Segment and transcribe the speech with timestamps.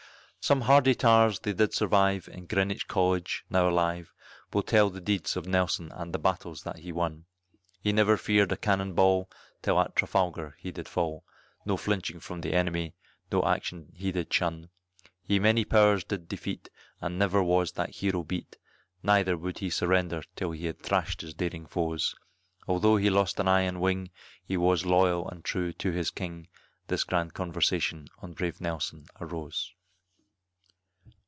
[0.43, 4.11] Some hardy tars they did survive, in Greenwich College now alive,
[4.51, 7.25] Will tell the deeds of Nelson and the battles that he won,
[7.79, 9.29] He never feared a cannon ball,
[9.61, 11.23] till at Trafalgar he did fall,
[11.63, 12.95] No flinching from the enemy
[13.31, 14.69] no action he did shun;
[15.21, 18.57] He many powers did defeat, and never was that hero beat,
[19.03, 22.15] Neither would he surrender till he had thrashed his daring foes,
[22.67, 24.09] Altho' he lost an eye and wing,
[24.43, 26.47] he was loyal and true to his king,
[26.87, 29.71] This grand conversation on brave Nelson arose.